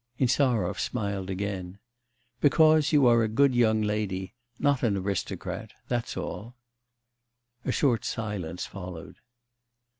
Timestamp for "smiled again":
0.79-1.77